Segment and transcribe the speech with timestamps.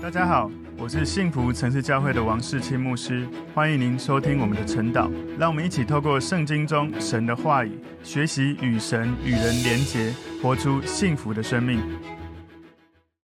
[0.00, 0.48] 大家好，
[0.78, 5.10] 我是幸福城市教会的王世清牧师，欢迎您收听我们的晨祷。
[5.36, 7.72] 让我们一起透过圣经中神的话语，
[8.04, 11.80] 学习与神与人连结，活出幸福的生命。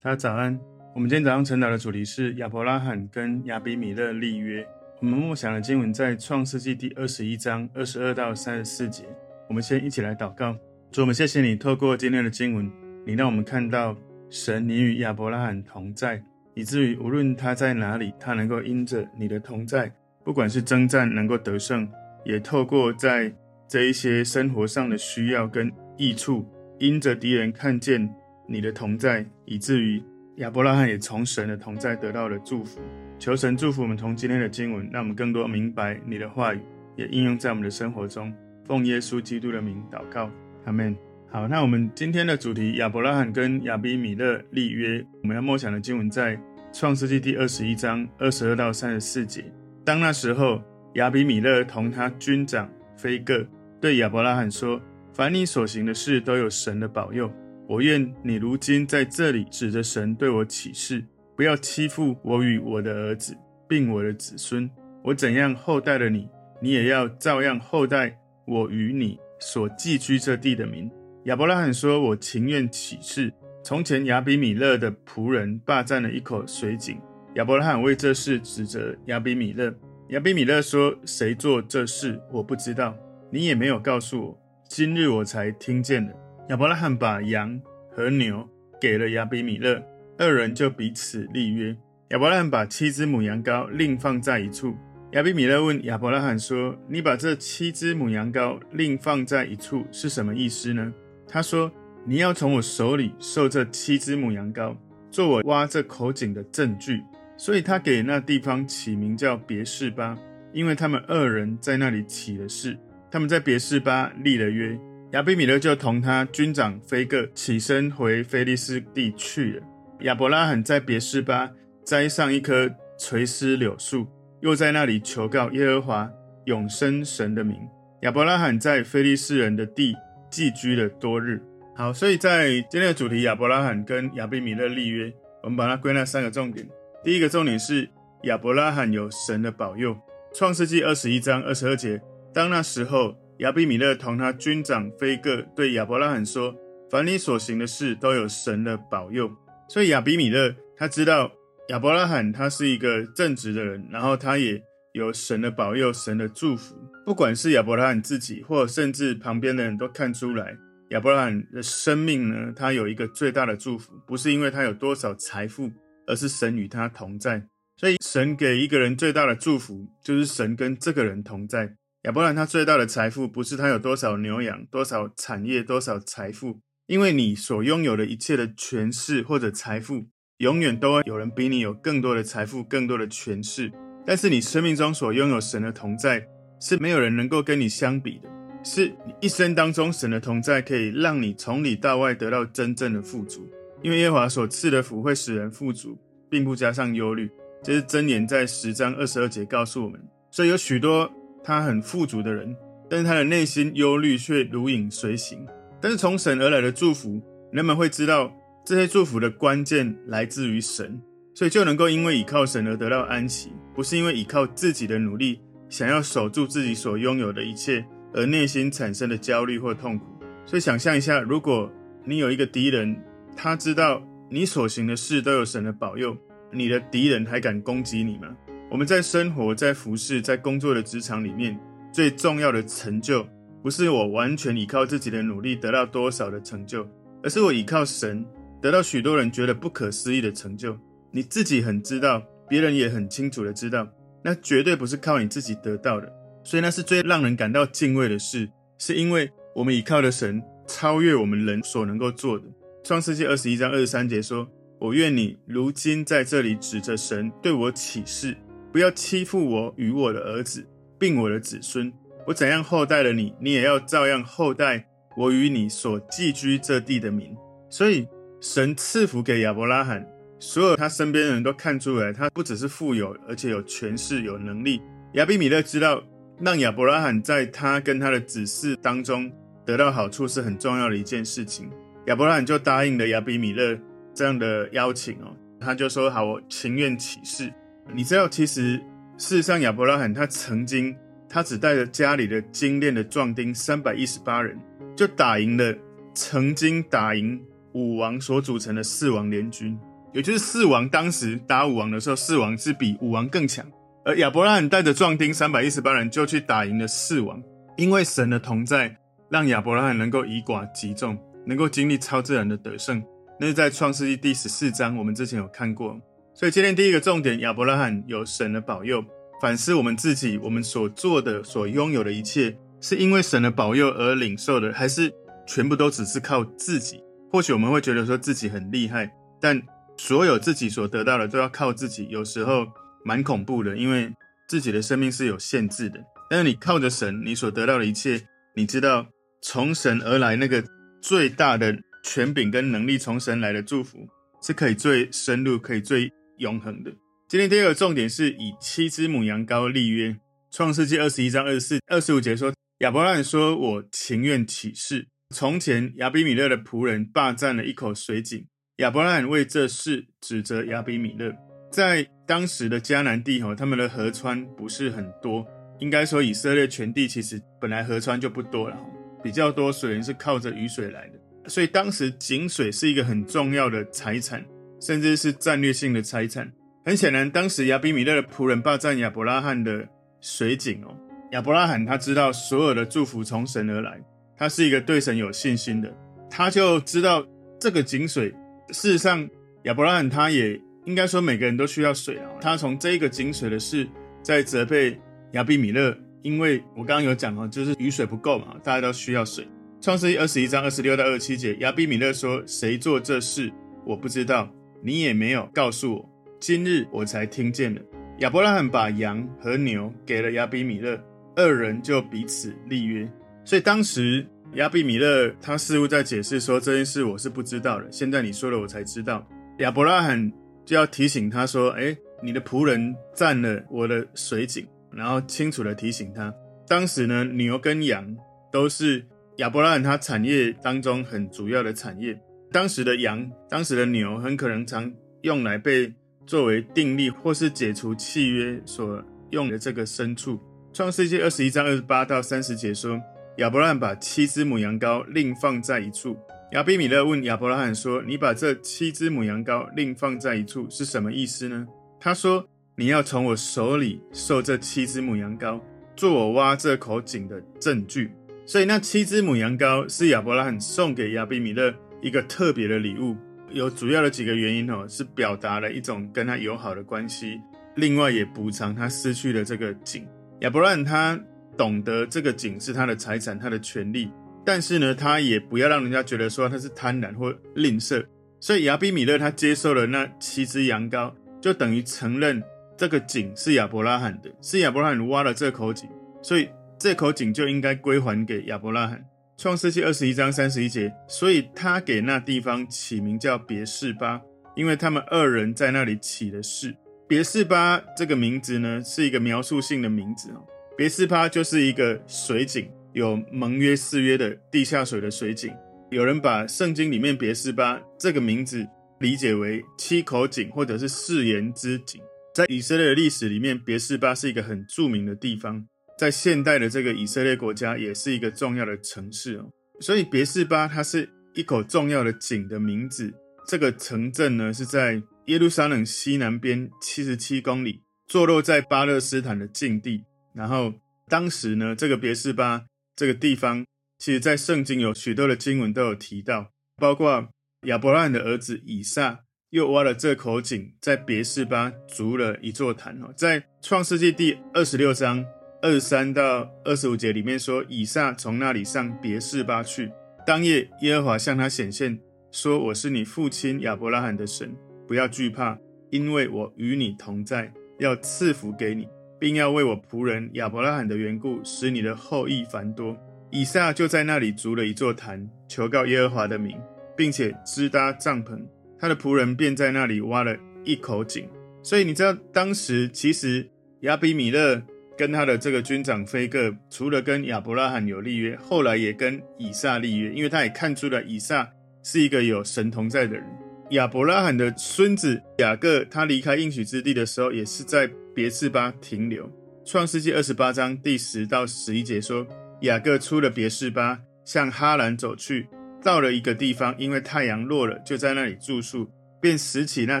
[0.02, 0.58] 大家早安。
[0.94, 4.66] 我们今天早上晨祷的主题是亚伯拉罕跟亚比米勒立约。
[5.00, 9.04] 我们默想的经文在创世纪第二十一章二十二到三十四节。
[9.46, 10.56] 我们先一起来祷告。
[10.90, 12.68] 主，我们谢谢你，透过今天的经文，
[13.04, 13.94] 你让我们看到
[14.30, 16.22] 神，你与亚伯拉罕同在。
[16.56, 19.92] 以至于无论他在哪里，他能够因着你的同在，
[20.24, 21.86] 不管是征战能够得胜，
[22.24, 23.30] 也透过在
[23.68, 26.46] 这一些生活上的需要跟益处，
[26.78, 28.08] 因着敌人看见
[28.48, 30.02] 你的同在，以至于
[30.36, 32.80] 亚伯拉罕也从神的同在得到了祝福。
[33.18, 36.60] 求神祝福我们，从今天的经文，让我们更多明白你的话语，
[36.96, 38.32] 也应用在我们的生活中。
[38.64, 40.30] 奉耶稣基督的名祷告，
[40.64, 40.96] 阿门。
[41.28, 45.04] 好，那我们今天的主题，亚伯拉罕跟亚比米勒立约。
[45.22, 46.38] 我们要默想的经文在
[46.78, 49.42] 创世纪第二十一章二十二到三十四节。
[49.82, 50.60] 当那时候，
[50.96, 53.46] 亚比米勒同他军长非各
[53.80, 54.78] 对亚伯拉罕说
[55.14, 57.32] ：“凡你所行的事，都有神的保佑。
[57.66, 61.02] 我愿你如今在这里指着神对我起誓，
[61.34, 63.34] 不要欺负我与我的儿子，
[63.66, 64.70] 并我的子孙。
[65.02, 66.28] 我怎样厚待了你，
[66.60, 68.14] 你也要照样厚待
[68.46, 70.90] 我与你所寄居这地的民。”
[71.24, 73.32] 亚伯拉罕说：“我情愿起誓。
[73.66, 77.00] 从前亚比米勒的仆人霸占了一口水井，
[77.34, 79.74] 亚伯拉罕为这事指责亚比米勒。
[80.10, 82.96] 亚比米勒说：谁做这事，我不知道，
[83.28, 84.40] 你也没有告诉我。
[84.68, 86.12] 今日我才听见了。
[86.48, 88.48] 亚伯拉罕把羊和牛
[88.80, 89.82] 给了亚比米勒，
[90.16, 91.76] 二人就彼此立约。
[92.10, 94.76] 亚伯拉罕把七只母羊羔另放在一处。
[95.10, 100.94] 亚比米勒问亚伯拉罕说：你把这七只母羊羔另放在一处是什么意思呢？
[101.26, 101.68] 他说
[102.08, 104.76] ：“你要从我手里受这七只母羊羔，
[105.10, 107.02] 做我挖这口井的证据。”
[107.36, 110.16] 所以，他给那地方起名叫别是巴，
[110.52, 112.78] 因为他们二人在那里起了誓。
[113.10, 114.78] 他们在别是巴立了约。
[115.12, 119.62] 亚比米勒就同他军长非各起身回非利士地去了。
[120.00, 121.50] 亚伯拉罕在别是巴
[121.84, 124.06] 栽上一棵垂丝柳树，
[124.40, 126.10] 又在那里求告耶和华
[126.44, 127.58] 永生神的名。
[128.02, 129.94] 亚伯拉罕在非利士人的地。
[130.28, 131.40] 寄居了多日。
[131.76, 136.66] 好，所以在今天的主题，亚伯拉罕跟亚比米勒立约，我们把它归纳三个重点。
[137.04, 137.86] 第一个重点是
[138.22, 139.94] 亚伯拉罕有神的保佑。
[140.34, 142.00] 创世纪二十一章二十二节，
[142.32, 146.54] 当那时候，亚比米勒同他军长非各对亚伯拉罕说
[146.90, 149.30] ：“凡你所行的事，都有神的保佑。”
[149.68, 151.30] 所以亚比米勒他知道
[151.68, 154.62] 亚伯拉罕他是一个正直的人，然后他也
[154.92, 156.74] 有神的保佑，神的祝福。
[157.04, 160.56] 不管是亚伯拉罕自己，或甚至旁边的人都看出来，
[160.90, 165.70] 亚伯拉罕的生命呢，他有一个最大的祝福，不是因为他有多少财富，
[166.06, 167.46] 而是神与他同在。
[167.76, 171.74] 所以，神给一个人最大的祝福，就是神跟这个人同在。
[172.02, 180.06] 亚伯拉罕他最大的财富，不是他有多少牛羊、多少产业、多少财富，因为你所拥有的一切的权势或者财富，
[180.38, 183.72] 永远都会有人比你有更多的财富、更多的权势。
[184.06, 186.28] 但是，你生命中所拥有神的同在。
[186.58, 188.30] 是没有人能够跟你相比的，
[188.66, 193.48] 是你一生当中神的同在可以让你从里到外得到真正的富足，
[193.80, 195.96] 因为耶和华所赐的福会使人富足，
[196.28, 197.30] 并不加上忧虑。
[197.62, 200.00] 这是箴言在十章二十二节告诉我们。
[200.32, 201.08] 所以有许多
[201.44, 202.56] 他很富足的人，
[202.90, 205.46] 但是他的内心忧虑却如影随形。
[205.80, 207.22] 但是从神而来的祝福，
[207.52, 208.32] 人们会知道
[208.64, 211.00] 这些祝福的关键来自于神，
[211.36, 215.38] 所以就能够因为倚靠神而得到安息，不是因为倚靠自己的努力。
[215.68, 217.84] 想要守住自己所拥有的一切，
[218.16, 220.06] 而内心产生的焦虑或痛苦。
[220.44, 221.70] 所以，想象一下，如果
[222.04, 222.96] 你有一个敌人，
[223.36, 226.16] 他知道你所行的事都有神的保佑，
[226.50, 228.36] 你的敌人还敢攻击你吗？
[228.70, 231.56] 我们在生活、在服侍、在工作的职场里面，
[231.92, 233.24] 最重要的成就，
[233.62, 236.88] 不是我完全依靠自己的努力得到多少的成就，
[237.22, 238.24] 而是我依靠神
[238.60, 240.76] 得到许多人觉得不可思议的成就。
[241.10, 243.86] 你自己很知道，别人也很清楚的知道。
[244.22, 246.12] 那绝对不是靠你自己得到的，
[246.46, 248.48] 所以那是最让人感到敬畏的事，
[248.78, 252.44] 是因为我们倚靠的神超越我们人所能够做的。
[252.84, 254.48] 创世纪二十一章二十三节说
[254.78, 258.36] ：“我愿你如今在这里指着神对我起誓，
[258.72, 260.64] 不要欺负我与我的儿子，
[261.00, 261.92] 并我的子孙。
[262.24, 267.36] 我怎样厚待了你，你也要照样厚待我与你所寄居这地的民。”
[267.68, 268.06] 所以
[268.40, 270.06] 神赐福给亚伯拉罕。
[270.38, 274.80] 所有他身边的人都看出来，他不只是富有，而且有权势、有能力。
[275.14, 276.04] 亚比米勒知道，
[276.38, 279.30] 让亚伯拉罕在他跟他的子嗣当中
[279.64, 281.70] 得到好处是很重要的一件事情。
[282.06, 283.78] 亚伯拉罕就答应了亚比米勒
[284.14, 285.34] 这样的邀请哦。
[285.58, 287.52] 他就说：“好，我情愿起誓。”
[287.94, 288.76] 你知道，其实
[289.16, 290.94] 事实上亚伯拉罕他曾经，
[291.28, 294.58] 他只带着家里的精练的壮丁三百一十八人，
[294.94, 295.74] 就打赢了
[296.14, 297.40] 曾经打赢
[297.72, 299.78] 武王所组成的四王联军。
[300.12, 303.66] 也就是四王当时打武王的时候，四王是比武王更强，
[304.06, 307.42] 而亚伯拉罕带着壮丁三百一十八人就去打赢了四王，
[307.76, 308.96] 因为神的同在，
[309.28, 313.02] 让亚伯拉罕能够以寡击众，能够经历超自然的得胜。
[313.40, 316.00] 那是在创世纪第十四章，我们之前有看过。
[316.34, 319.04] 所以今天第一个重点，亚伯拉罕有神的保佑。
[319.42, 325.12] 反思我们自己，我们所做的、所拥有的一切，是因为神的保佑而领受的，还是
[325.48, 327.02] 全部都只是靠自己？
[327.32, 329.60] 或许我们会觉得说自己很厉害，但
[329.96, 332.64] 所有自己所得到的都要靠自己，有时候
[333.06, 334.12] 蛮恐怖的，因为
[334.48, 336.00] 自己的生命是有限制的。
[336.28, 338.20] 但是你靠着神，你所得到的一切，
[338.56, 339.06] 你知道
[339.40, 340.64] 从神而来那个
[341.00, 344.08] 最大的权柄跟能力，从神来的祝福
[344.42, 346.90] 是可以最深入、可以最永恒的。
[347.28, 350.16] 今天第二个重点是以七只母羊羔立约。
[350.50, 355.06] 创世纪二十一章二十四、二十五节说，亚伯拉罕说：“我情愿起誓。
[355.34, 358.46] 从前亚比米勒的仆人霸占了一口水井。”
[358.78, 361.34] 亚伯拉罕为这事指责亚比米勒。
[361.76, 365.46] 在当时的迦南地，吼，他们的河川不是很多。
[365.78, 368.78] 应该说，以色列全地其实本来河川就不多了，
[369.22, 371.50] 比较多水源是靠着雨水来的。
[371.50, 374.42] 所以当时井水是一个很重要的财产，
[374.80, 376.50] 甚至是战略性的财产。
[376.82, 379.86] 很显然，当时亚比米勒的仆人霸占亚伯拉罕的
[380.22, 380.96] 水井哦。
[381.32, 384.00] 亚伯拉罕他知道所有的祝福从神而来，
[384.34, 385.94] 他是一个对神有信心的，
[386.30, 387.22] 他就知道
[387.60, 388.34] 这个井水。
[388.70, 389.28] 事实上，
[389.64, 392.30] 亚伯拉罕他也应该说每个人都需要水啊。
[392.40, 393.86] 他从这个井水的事
[394.22, 394.98] 在责备
[395.32, 399.46] 亚比米勒，因为我刚刚有讲哦，就是雨水不够嘛，大家都需要水。
[399.80, 403.52] 创世记二十一章二十六到二十七节，亚比米勒说：“谁做这事，
[403.84, 404.50] 我不知道，
[404.82, 406.10] 你也没有告诉我，
[406.40, 407.80] 今日我才听见了。”
[408.20, 410.98] 亚伯拉罕把羊和牛给了亚比米勒，
[411.36, 413.06] 二人就彼此立约。
[413.44, 414.26] 所以当时。
[414.54, 419.26] 亚比米勒他似乎在解释说，这件事我是不知道的，现在你说了我才知道。
[419.58, 420.32] 亚伯拉罕
[420.66, 426.34] 就要提醒他说：“诶，你的仆人占了我的水井。”然后清楚地提醒他，
[426.66, 428.16] 当时呢，牛跟羊
[428.52, 429.04] 都是
[429.36, 432.18] 亚伯拉罕他产业当中很主要的产业。
[432.50, 434.92] 当时的羊、当时的牛很可能常
[435.22, 435.92] 用来被
[436.26, 440.40] 作为订立或是解除契约所用的这个牲畜。
[440.72, 443.00] 创世纪二十一章二十八到三十节说。
[443.38, 446.16] 亚伯拉罕把七只母羊羔另放在一处。
[446.52, 451.66] 亚比米勒问亚伯拉罕说：“你把这七只母羊羔另放在一处是什么意思呢？”
[451.98, 455.60] 他说：“你要从我手里受这七只母羊羔，
[455.96, 458.12] 做我挖这口井的证据。”
[458.46, 463.16] 所以那七只母羊羔是亚伯拉罕送给亚比米勒一个特别的礼物，
[463.50, 467.40] 有主要的几个原因哦，是表达了一种跟他友好的关系，
[467.74, 470.06] 另外也补偿他失去的这个井。
[470.40, 471.20] 亚伯拉罕他。
[471.56, 474.10] 懂得这个井是他的财产，他的权利，
[474.46, 478.06] 但是呢，他也不要让人家觉得说他是贪婪或吝啬。
[478.38, 481.12] 所以亚比米勒他接受了那七只羊羔，
[481.42, 482.40] 就等于承认
[482.76, 485.88] 这个井是亚伯拉罕的，是亚伯拉罕挖了这口井，
[486.22, 486.48] 所以
[486.78, 489.04] 这口井就应该归还给亚伯拉罕。
[489.36, 494.20] 创世纪二十一章三十一节，所以他给那地方起名叫别是巴，
[494.54, 496.74] 因为他们二人在那里起了誓。
[497.08, 500.46] 别是巴这个名字呢，是一个描述性的名字哦。
[500.76, 505.54] 别是巴就是一个水井，有盟约誓约的地下水的水井。
[505.90, 508.66] 有人把圣经里面别是巴这个名字
[509.00, 512.00] 理解为七口井，或者是誓言之井。
[512.34, 515.66] 在以色列的历史里面，别是巴是一个很著名的地方，
[515.98, 519.50] 在现代的这个以色列国家也是一个重要的城市哦。
[519.80, 523.12] 所以别是巴它是一口重要的井的名字。
[523.46, 530.02] 这个城镇呢是在耶路撒冷西南边七十七公里，坐落在巴勒斯坦的境地。
[530.34, 530.72] 然后
[531.08, 532.64] 当时呢，这个别是巴
[532.96, 533.66] 这个地方，
[533.98, 537.28] 其实在圣经有许多的经文都有提到，包括
[537.66, 543.12] 亚伯拉罕的儿子以撒又挖了这口井，在别是巴筑了一座坛哦。
[543.14, 545.22] 在创世纪第二十六章
[545.60, 549.92] 二十三到二十五节里面说，以撒从那里上别是巴去，
[550.26, 552.00] 当夜耶和华向他显现，
[552.32, 554.56] 说：“我是你父亲亚伯拉罕的神，
[554.88, 555.58] 不要惧怕，
[555.90, 562.96] 因为我与你同在，要赐福给你。”并要为我仆人亚伯拉罕的缘故，使你的后裔繁多。
[563.30, 566.56] 以撒就在那里筑了一座坛，求告耶和华的名，
[566.96, 568.40] 并且支搭帐篷。
[568.78, 571.28] 他的仆人便在那里挖了一口井。
[571.62, 573.48] 所以你知道，当时其实
[573.80, 574.62] 亚比米勒
[574.96, 581.48] 跟他的这个军长菲各，除了跟亚伯拉罕有立约，后来也跟以撒立约，因为他也看出了以撒
[581.82, 583.24] 是一个有神同在的人。
[583.70, 589.30] 亚伯拉罕的孙子雅各，他离开应许之地的时候，也是在别是巴停留。
[589.62, 592.26] 创世纪二十八章第十到十一节说，
[592.62, 595.46] 雅各出了别是巴，向哈兰走去，
[595.82, 600.00] 到了一个地方，因为太阳落了，就在那里住宿，便拾起那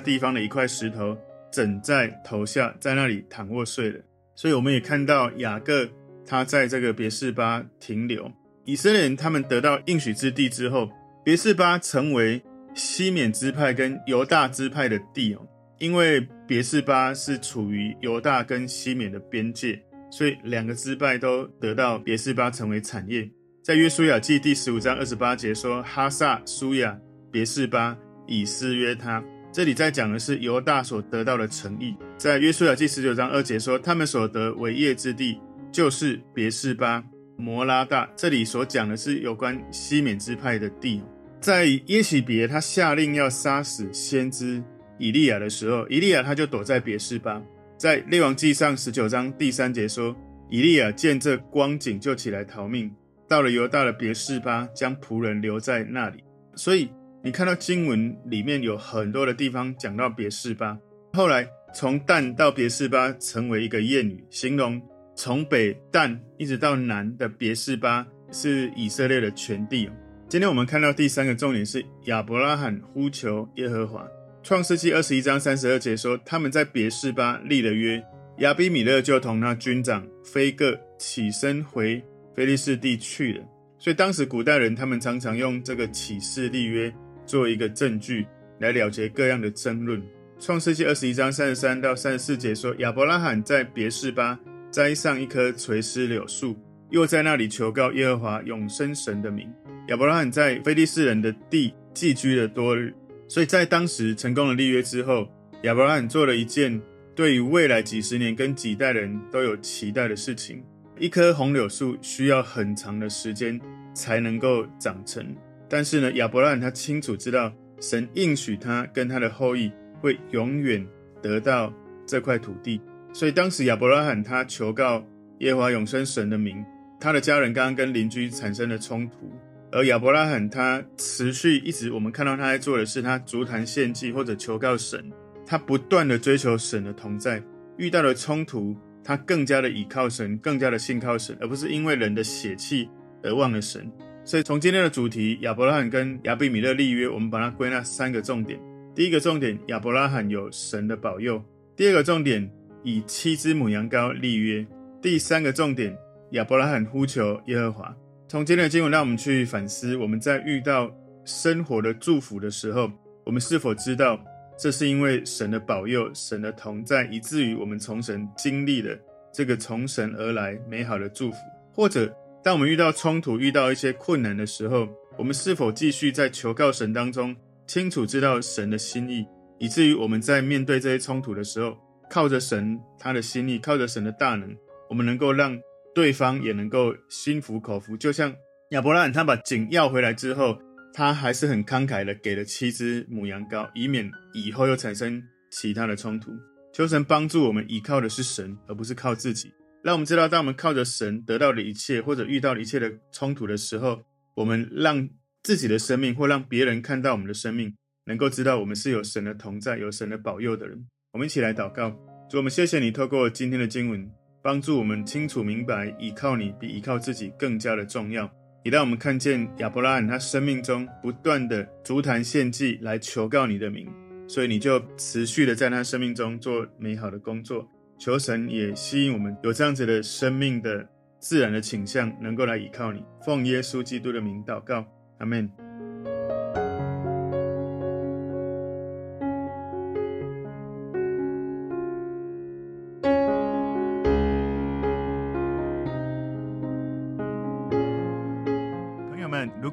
[0.00, 1.14] 地方的一块石头，
[1.52, 4.00] 枕在头下，在那里躺卧睡了。
[4.34, 5.86] 所以我们也看到雅各
[6.24, 8.32] 他在这个别是巴停留。
[8.64, 10.88] 以色列人他们得到应许之地之后，
[11.22, 12.42] 别是巴成为
[12.74, 15.46] 西缅支派跟犹大支派的地哦，
[15.78, 19.78] 因为别是巴是处于犹大跟西缅的边界，
[20.10, 23.28] 所以两个支派都得到别是巴成为产业。
[23.62, 26.98] 在约书亚记第十五章二十八节说：“哈萨舒亚
[27.30, 31.94] 别是巴以斯约他。”这里在讲的是犹大所得到的城邑。
[32.16, 35.38] 在约书亚记十九章二节说：“他们所得为业之地，
[35.70, 37.04] 就是别是巴、
[37.36, 41.02] 摩拉大。”这里所讲的是有关西缅支派的地。
[41.38, 44.62] 在耶洗别他下令要杀死先知
[44.98, 47.42] 以利亚的时候，以利亚他就躲在别是巴。
[47.76, 50.16] 在列王记上十九章第三节说，
[50.48, 52.90] 以利亚见这光景就起来逃命，
[53.28, 56.24] 到了犹大的别是巴，将仆人留在那里。
[56.54, 56.88] 所以
[57.22, 60.78] 你看到经文里面有很多的地方讲到别是巴，
[61.12, 64.80] 后来从但到别是巴成为一个谚语，形容
[65.14, 69.90] 从北但一直到南的别是巴是以色列的全地。
[70.28, 74.06] 今天我们看到第三个重点是亚伯拉罕呼求耶和华。
[74.46, 78.00] 创世纪二十一章三十二节说，他们在别是巴立了约，
[78.38, 82.00] 亚比米勒就同那军长非各起身回
[82.32, 83.44] 非利士地去了。
[83.76, 86.94] 所以当时古代人他们常常用这个起誓立约
[87.26, 88.24] 做一个证据
[88.60, 90.00] 来了结各样的争论。
[90.38, 94.38] 创世纪二十一章三十三到三十四节说，亚伯拉罕在别是巴
[94.70, 96.56] 栽上一棵垂丝柳树，
[96.90, 99.52] 又在那里求告耶和华永生神的名。
[99.88, 102.94] 亚伯拉罕在非利士人的地寄居了多日，
[103.28, 105.28] 所以在当时成功的立约之后，
[105.62, 106.80] 亚伯拉罕做了一件
[107.14, 110.62] 对于未来几十年跟几代人都有期待的事情。
[110.98, 113.60] 一棵红柳树需要很长的时间
[113.92, 115.36] 才能够长成，
[115.68, 120.86] 但是呢，亚伯拉罕他清楚知道神应许他跟他的后裔会永远
[121.20, 121.72] 得到
[122.06, 122.80] 这块土地，
[123.12, 125.04] 所以当时亚伯拉罕他求告
[125.40, 126.64] 耶和华永生神的名，
[126.98, 129.30] 他的家人刚刚跟邻居产生了冲突。
[129.76, 135.12] 而亚伯拉罕他持续一直，我们看到他在做的是，他足坛献祭或者求告神，
[135.44, 137.42] 他不断的追求神的同在。
[137.76, 142.88] 遇到了冲突，他更加的倚靠神，更加的信靠神，而不是因为人的血气
[143.22, 143.86] 而忘了神。
[144.24, 148.58] 所以从今天的主题，亚伯拉罕跟亚比米勒立约，我们把它归纳三个重点。
[148.94, 151.38] 第一个重点，亚伯拉罕有神的保佑；
[151.76, 152.50] 第二个重点，
[152.82, 154.64] 以七只母羊羔立约；
[155.02, 155.94] 第三个重点，
[156.30, 157.94] 亚伯拉罕呼求耶和华。
[158.28, 160.92] 从今天的经文，让我们去反思：我们在遇到
[161.24, 162.90] 生活的祝福的时候，
[163.24, 164.18] 我们是否知道
[164.58, 168.98] 这是因为神的保佑、神的同在，以至于我们从神经历了
[169.32, 171.36] 这个从神而来美好的祝福？
[171.72, 179.24] 或者，当我们遇到冲突、遇到一些困难的时候，我们是否继续在求告神当中，清楚知道神的心意，
[179.60, 181.76] 以至于我们在面对这些冲突的时候，
[182.10, 184.52] 靠着神他的心意，靠着神的大能，
[184.90, 185.56] 我们能够让。
[185.96, 188.30] 对方也能够心服口服，就像
[188.72, 190.58] 亚伯拉罕他把井要回来之后，
[190.92, 196.32] 他还是很慷慨的给了七只母羊羔，以免以后又产生其他的冲突。
[196.74, 199.50] 求神帮助我们，依靠的是神，而不是靠自己。
[199.82, 204.02] 让我们知道，当我们靠着神得到的一切，或者遇到了一切的冲突的时候，
[204.34, 205.08] 我们让
[205.42, 207.74] 自己的生命，或让别人看到我们的生命，
[208.04, 210.86] 能够知道我们是有神的同在、有神的保佑的人。
[211.14, 211.88] 我们一起来祷告，
[212.28, 214.06] 主，我们谢谢你，透过今天的经文。
[214.46, 218.30] 帮助我们清楚明白，依靠你比依靠自己更加的重要。
[218.62, 223.88] 也让我们看见亚伯拉罕他生命中不断的足坛献祭来求告你的名，
[224.28, 227.68] 所以你就持续的在他生命中做美好的工作。
[227.98, 230.88] 求神也吸引我们有这样子的生命的
[231.18, 233.02] 自然的倾向，能够来依靠你。
[233.24, 234.86] 奉耶稣基督的名祷告，
[235.18, 235.65] 阿门。